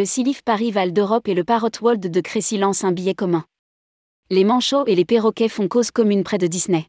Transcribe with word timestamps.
le 0.00 0.06
Silif 0.06 0.42
Paris 0.42 0.70
Val 0.70 0.94
d'Europe 0.94 1.28
et 1.28 1.34
le 1.34 1.44
Parrot 1.44 1.68
World 1.82 2.10
de 2.10 2.20
Crécy 2.22 2.56
lancent 2.56 2.84
un 2.84 2.92
billet 2.92 3.12
commun. 3.12 3.44
Les 4.30 4.44
manchots 4.44 4.86
et 4.86 4.94
les 4.94 5.04
perroquets 5.04 5.50
font 5.50 5.68
cause 5.68 5.90
commune 5.90 6.24
près 6.24 6.38
de 6.38 6.46
Disney. 6.46 6.86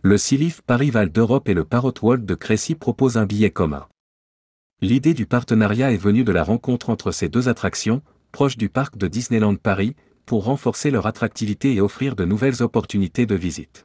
Le 0.00 0.16
Silif 0.16 0.62
Paris 0.62 0.88
Val 0.88 1.12
d'Europe 1.12 1.46
et 1.50 1.52
le 1.52 1.66
Parrot 1.66 1.92
World 2.00 2.24
de 2.24 2.34
Crécy 2.34 2.74
proposent 2.74 3.18
un 3.18 3.26
billet 3.26 3.50
commun. 3.50 3.86
L'idée 4.80 5.12
du 5.12 5.26
partenariat 5.26 5.92
est 5.92 5.98
venue 5.98 6.24
de 6.24 6.32
la 6.32 6.42
rencontre 6.42 6.88
entre 6.88 7.10
ces 7.10 7.28
deux 7.28 7.50
attractions, 7.50 8.00
proches 8.32 8.56
du 8.56 8.70
parc 8.70 8.96
de 8.96 9.08
Disneyland 9.08 9.56
Paris, 9.56 9.94
pour 10.24 10.44
renforcer 10.44 10.90
leur 10.90 11.06
attractivité 11.06 11.74
et 11.74 11.82
offrir 11.82 12.16
de 12.16 12.24
nouvelles 12.24 12.62
opportunités 12.62 13.26
de 13.26 13.34
visite. 13.34 13.84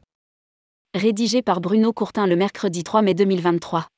Rédigé 0.95 1.41
par 1.41 1.59
Bruno 1.59 1.91
Courtin 1.91 2.25
le 2.25 2.37
mercredi 2.37 2.85
3 2.85 3.01
mai 3.01 3.13
2023. 3.13 3.89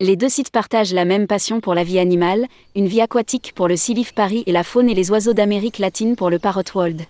Les 0.00 0.16
deux 0.16 0.28
sites 0.28 0.50
partagent 0.50 0.92
la 0.92 1.04
même 1.04 1.28
passion 1.28 1.60
pour 1.60 1.72
la 1.72 1.84
vie 1.84 2.00
animale, 2.00 2.48
une 2.74 2.88
vie 2.88 3.00
aquatique 3.00 3.52
pour 3.54 3.68
le 3.68 3.76
Silif 3.76 4.12
Paris 4.12 4.42
et 4.46 4.50
la 4.50 4.64
faune 4.64 4.90
et 4.90 4.94
les 4.94 5.12
oiseaux 5.12 5.34
d'Amérique 5.34 5.78
latine 5.78 6.16
pour 6.16 6.30
le 6.30 6.40
Parrot 6.40 6.64
World. 6.74 7.02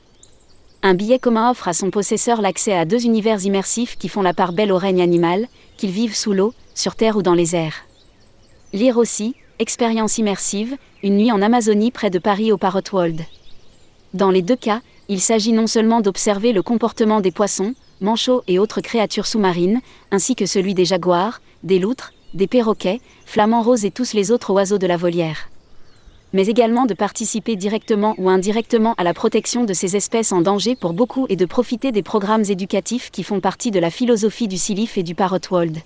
Un 0.83 0.93
billet 0.93 1.19
commun 1.19 1.51
offre 1.51 1.67
à 1.67 1.73
son 1.73 1.91
possesseur 1.91 2.43
l'accès 2.43 2.75
à 2.75 2.85
deux 2.85 3.07
univers 3.07 3.43
immersifs 3.43 3.97
qui 3.97 4.11
font 4.11 4.21
la 4.21 4.35
part 4.35 4.53
belle 4.53 4.71
au 4.71 4.77
règne 4.77 5.01
animal, 5.01 5.49
qu'ils 5.79 5.93
vivent 5.93 6.15
sous 6.15 6.35
l'eau, 6.35 6.53
sur 6.75 6.95
terre 6.95 7.17
ou 7.17 7.23
dans 7.23 7.33
les 7.33 7.57
airs. 7.57 7.87
Lire 8.75 8.99
aussi, 8.99 9.35
expérience 9.59 10.19
immersive, 10.19 10.77
une 11.03 11.17
nuit 11.17 11.33
en 11.33 11.41
Amazonie 11.41 11.91
près 11.91 12.11
de 12.11 12.19
Paris 12.19 12.53
au 12.53 12.59
Parrot 12.59 12.83
World. 12.93 13.23
Dans 14.13 14.31
les 14.31 14.43
deux 14.43 14.57
cas, 14.57 14.83
il 15.09 15.23
s'agit 15.23 15.53
non 15.53 15.67
seulement 15.67 16.03
d'observer 16.03 16.53
le 16.53 16.63
comportement 16.63 17.23
des 17.23 17.33
poissons, 17.33 17.75
manchots 18.03 18.43
et 18.47 18.59
autres 18.59 18.83
créatures 18.83 19.27
sous-marines, 19.27 19.81
ainsi 20.11 20.35
que 20.35 20.45
celui 20.45 20.75
des 20.75 20.85
jaguars, 20.85 21.41
des 21.63 21.79
loutres, 21.79 22.13
des 22.35 22.47
perroquets, 22.47 23.01
flamants 23.25 23.63
roses 23.63 23.85
et 23.85 23.91
tous 23.91 24.13
les 24.13 24.31
autres 24.31 24.53
oiseaux 24.53 24.79
de 24.79 24.87
la 24.87 24.97
volière. 24.97 25.49
Mais 26.33 26.47
également 26.47 26.85
de 26.85 26.95
participer 26.95 27.55
directement 27.55 28.15
ou 28.19 28.29
indirectement 28.29 28.95
à 28.99 29.05
la 29.05 29.15
protection 29.15 29.65
de 29.65 29.73
ces 29.73 29.95
espèces 29.95 30.33
en 30.33 30.41
danger 30.41 30.75
pour 30.75 30.93
beaucoup 30.93 31.27
et 31.29 31.37
de 31.37 31.47
profiter 31.47 31.93
des 31.93 32.03
programmes 32.03 32.45
éducatifs 32.49 33.11
qui 33.13 33.23
font 33.23 33.41
partie 33.41 33.71
de 33.71 33.79
la 33.79 33.91
philosophie 33.91 34.49
du 34.49 34.59
Silif 34.59 34.99
et 34.99 35.05
du 35.05 35.15
Parrot 35.15 35.39
World. 35.51 35.79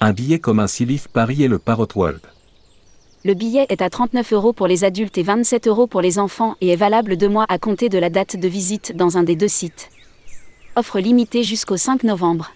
Un 0.00 0.12
billet 0.12 0.38
comme 0.38 0.60
un 0.60 0.66
Silif 0.66 1.08
Paris 1.08 1.42
et 1.42 1.48
le 1.48 1.58
Parrot 1.58 1.88
World. 1.96 2.20
Le 3.24 3.32
billet 3.32 3.64
est 3.70 3.80
à 3.80 3.88
39 3.88 4.34
euros 4.34 4.52
pour 4.52 4.66
les 4.66 4.84
adultes 4.84 5.16
et 5.16 5.22
27 5.22 5.66
euros 5.66 5.86
pour 5.86 6.02
les 6.02 6.18
enfants 6.18 6.56
et 6.60 6.68
est 6.68 6.76
valable 6.76 7.16
deux 7.16 7.30
mois 7.30 7.46
à 7.48 7.58
compter 7.58 7.88
de 7.88 7.96
la 7.96 8.10
date 8.10 8.36
de 8.36 8.48
visite 8.48 8.94
dans 8.94 9.16
un 9.16 9.22
des 9.22 9.34
deux 9.34 9.48
sites. 9.48 9.88
Offre 10.76 11.00
limitée 11.00 11.42
jusqu'au 11.42 11.78
5 11.78 12.04
novembre. 12.04 12.50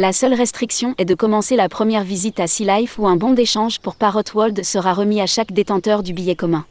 La 0.00 0.14
seule 0.14 0.32
restriction 0.32 0.94
est 0.96 1.04
de 1.04 1.14
commencer 1.14 1.56
la 1.56 1.68
première 1.68 2.04
visite 2.04 2.40
à 2.40 2.46
Sea 2.46 2.64
Life 2.64 2.98
où 2.98 3.06
un 3.06 3.16
bon 3.16 3.34
d'échange 3.34 3.80
pour 3.80 3.96
Parrot 3.96 4.22
World 4.34 4.64
sera 4.64 4.94
remis 4.94 5.20
à 5.20 5.26
chaque 5.26 5.52
détenteur 5.52 6.02
du 6.02 6.14
billet 6.14 6.36
commun. 6.36 6.64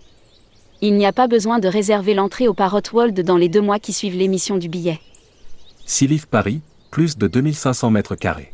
Il 0.82 0.96
n'y 0.96 1.06
a 1.06 1.14
pas 1.14 1.28
besoin 1.28 1.60
de 1.60 1.68
réserver 1.68 2.16
l'entrée 2.16 2.48
au 2.48 2.56
Parrot 2.56 2.82
World 2.92 3.22
dans 3.22 3.38
les 3.38 3.48
deux 3.48 3.62
mois 3.62 3.78
qui 3.78 3.94
suivent 3.94 4.16
l'émission 4.16 4.58
du 4.58 4.68
billet. 4.68 5.00
Silif 5.86 6.26
Paris, 6.26 6.62
plus 6.90 7.20
de 7.20 7.28
2500 7.28 7.92
mètres 7.92 8.16
carrés. 8.16 8.52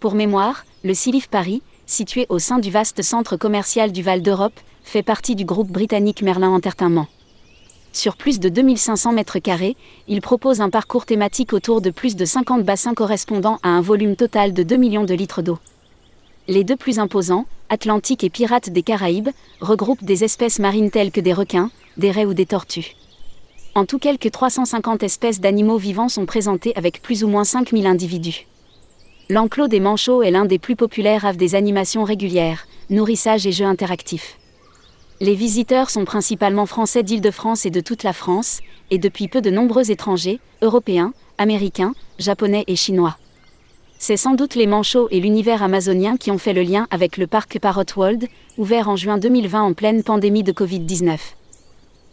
Pour 0.00 0.14
mémoire, 0.14 0.64
le 0.82 0.94
Silif 0.94 1.28
Paris, 1.28 1.60
situé 1.84 2.24
au 2.30 2.38
sein 2.38 2.60
du 2.60 2.70
vaste 2.70 3.02
centre 3.02 3.36
commercial 3.36 3.92
du 3.92 4.00
Val 4.00 4.22
d'Europe, 4.22 4.58
fait 4.82 5.02
partie 5.02 5.34
du 5.34 5.44
groupe 5.44 5.70
britannique 5.70 6.22
Merlin 6.22 6.48
Entertainment. 6.48 7.06
Sur 7.94 8.16
plus 8.16 8.40
de 8.40 8.48
2500 8.48 9.12
mètres 9.12 9.38
carrés, 9.38 9.76
il 10.08 10.20
propose 10.20 10.60
un 10.60 10.68
parcours 10.68 11.06
thématique 11.06 11.52
autour 11.52 11.80
de 11.80 11.90
plus 11.90 12.16
de 12.16 12.24
50 12.24 12.64
bassins 12.64 12.92
correspondant 12.92 13.60
à 13.62 13.68
un 13.68 13.80
volume 13.80 14.16
total 14.16 14.52
de 14.52 14.64
2 14.64 14.74
millions 14.74 15.04
de 15.04 15.14
litres 15.14 15.42
d'eau. 15.42 15.60
Les 16.48 16.64
deux 16.64 16.74
plus 16.74 16.98
imposants, 16.98 17.46
Atlantique 17.68 18.24
et 18.24 18.30
Pirates 18.30 18.68
des 18.68 18.82
Caraïbes, 18.82 19.28
regroupent 19.60 20.02
des 20.02 20.24
espèces 20.24 20.58
marines 20.58 20.90
telles 20.90 21.12
que 21.12 21.20
des 21.20 21.32
requins, 21.32 21.70
des 21.96 22.10
raies 22.10 22.26
ou 22.26 22.34
des 22.34 22.46
tortues. 22.46 22.96
En 23.76 23.86
tout, 23.86 24.00
quelques 24.00 24.32
350 24.32 25.04
espèces 25.04 25.40
d'animaux 25.40 25.78
vivants 25.78 26.08
sont 26.08 26.26
présentées 26.26 26.72
avec 26.74 27.00
plus 27.00 27.22
ou 27.22 27.28
moins 27.28 27.44
5000 27.44 27.86
individus. 27.86 28.48
L'enclos 29.30 29.68
des 29.68 29.80
manchots 29.80 30.22
est 30.24 30.32
l'un 30.32 30.46
des 30.46 30.58
plus 30.58 30.74
populaires 30.74 31.24
avec 31.24 31.38
des 31.38 31.54
animations 31.54 32.02
régulières, 32.02 32.66
nourrissage 32.90 33.46
et 33.46 33.52
jeux 33.52 33.64
interactifs. 33.64 34.36
Les 35.20 35.34
visiteurs 35.34 35.90
sont 35.90 36.04
principalement 36.04 36.66
français 36.66 37.04
d'Île-de-France 37.04 37.66
et 37.66 37.70
de 37.70 37.80
toute 37.80 38.02
la 38.02 38.12
France, 38.12 38.60
et 38.90 38.98
depuis 38.98 39.28
peu 39.28 39.40
de 39.40 39.50
nombreux 39.50 39.90
étrangers, 39.90 40.40
européens, 40.60 41.12
américains, 41.38 41.94
japonais 42.18 42.64
et 42.66 42.74
chinois. 42.74 43.16
C'est 43.98 44.16
sans 44.16 44.34
doute 44.34 44.56
les 44.56 44.66
manchots 44.66 45.08
et 45.10 45.20
l'univers 45.20 45.62
amazonien 45.62 46.16
qui 46.16 46.30
ont 46.30 46.38
fait 46.38 46.52
le 46.52 46.62
lien 46.62 46.88
avec 46.90 47.16
le 47.16 47.28
parc 47.28 47.60
Parrot 47.60 47.84
World, 47.96 48.26
ouvert 48.58 48.88
en 48.88 48.96
juin 48.96 49.18
2020 49.18 49.62
en 49.62 49.72
pleine 49.72 50.02
pandémie 50.02 50.42
de 50.42 50.52
Covid-19. 50.52 51.16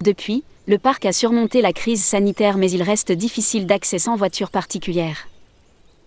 Depuis, 0.02 0.44
le 0.68 0.78
parc 0.78 1.06
a 1.06 1.12
surmonté 1.12 1.62
la 1.62 1.74
crise 1.74 2.04
sanitaire 2.04 2.58
mais 2.58 2.70
il 2.70 2.84
reste 2.84 3.12
difficile 3.12 3.66
d'accès 3.66 4.00
sans 4.00 4.16
voiture 4.16 4.52
particulière. 4.52 5.28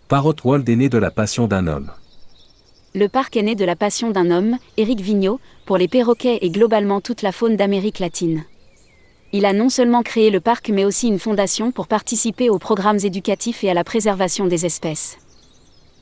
Parrot 0.08 0.36
World 0.44 0.68
est 0.68 0.76
né 0.76 0.88
de 0.88 0.98
la 0.98 1.10
passion 1.10 1.48
d'un 1.48 1.66
homme 1.66 1.90
le 2.96 3.08
parc 3.08 3.36
est 3.36 3.42
né 3.42 3.56
de 3.56 3.64
la 3.64 3.74
passion 3.74 4.12
d'un 4.12 4.30
homme, 4.30 4.56
Éric 4.76 5.00
Vigneault, 5.00 5.40
pour 5.66 5.78
les 5.78 5.88
perroquets 5.88 6.38
et 6.42 6.50
globalement 6.50 7.00
toute 7.00 7.22
la 7.22 7.32
faune 7.32 7.56
d'Amérique 7.56 7.98
latine. 7.98 8.44
Il 9.32 9.46
a 9.46 9.52
non 9.52 9.68
seulement 9.68 10.04
créé 10.04 10.30
le 10.30 10.38
parc 10.38 10.68
mais 10.68 10.84
aussi 10.84 11.08
une 11.08 11.18
fondation 11.18 11.72
pour 11.72 11.88
participer 11.88 12.50
aux 12.50 12.60
programmes 12.60 13.00
éducatifs 13.02 13.64
et 13.64 13.70
à 13.70 13.74
la 13.74 13.82
préservation 13.82 14.46
des 14.46 14.64
espèces. 14.64 15.18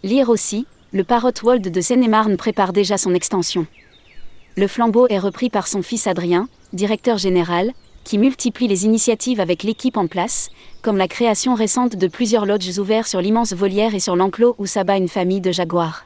Lire 0.02 0.28
aussi, 0.28 0.66
le 0.92 1.02
Parrot 1.02 1.32
World 1.42 1.66
de 1.66 1.80
Seine-et-Marne 1.80 2.36
prépare 2.36 2.74
déjà 2.74 2.98
son 2.98 3.14
extension. 3.14 3.66
Le 4.58 4.66
flambeau 4.66 5.06
est 5.08 5.18
repris 5.18 5.48
par 5.48 5.68
son 5.68 5.80
fils 5.80 6.06
Adrien, 6.06 6.46
directeur 6.74 7.16
général, 7.16 7.72
qui 8.04 8.18
multiplie 8.18 8.68
les 8.68 8.84
initiatives 8.84 9.40
avec 9.40 9.62
l'équipe 9.62 9.96
en 9.96 10.08
place, 10.08 10.50
comme 10.82 10.98
la 10.98 11.08
création 11.08 11.54
récente 11.54 11.96
de 11.96 12.06
plusieurs 12.06 12.44
lodges 12.44 12.78
ouverts 12.78 13.06
sur 13.06 13.22
l'immense 13.22 13.54
volière 13.54 13.94
et 13.94 14.00
sur 14.00 14.14
l'enclos 14.14 14.56
où 14.58 14.66
s'abat 14.66 14.98
une 14.98 15.08
famille 15.08 15.40
de 15.40 15.52
jaguars. 15.52 16.04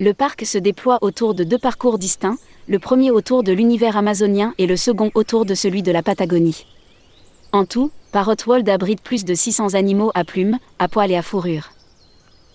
Le 0.00 0.14
parc 0.14 0.46
se 0.46 0.58
déploie 0.58 0.98
autour 1.00 1.34
de 1.34 1.42
deux 1.42 1.58
parcours 1.58 1.98
distincts, 1.98 2.38
le 2.68 2.78
premier 2.78 3.10
autour 3.10 3.42
de 3.42 3.50
l'univers 3.50 3.96
amazonien 3.96 4.54
et 4.56 4.68
le 4.68 4.76
second 4.76 5.10
autour 5.14 5.44
de 5.44 5.56
celui 5.56 5.82
de 5.82 5.90
la 5.90 6.04
Patagonie. 6.04 6.66
En 7.50 7.64
tout, 7.64 7.90
Parrot 8.12 8.36
World 8.46 8.68
abrite 8.68 9.02
plus 9.02 9.24
de 9.24 9.34
600 9.34 9.74
animaux 9.74 10.12
à 10.14 10.22
plumes, 10.22 10.58
à 10.78 10.86
poils 10.86 11.10
et 11.10 11.16
à 11.16 11.22
fourrure. 11.22 11.70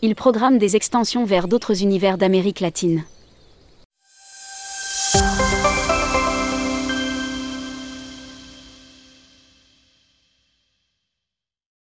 Il 0.02 0.16
programme 0.16 0.58
des 0.58 0.78
extensions 0.78 1.26
vers 1.26 1.50
d'autres 1.50 1.84
univers 1.84 2.18
d'Amérique 2.18 2.62
latine. 2.62 3.04